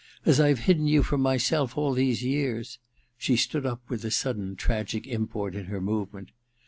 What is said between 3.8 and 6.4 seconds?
with a sudden tragic import in her movement.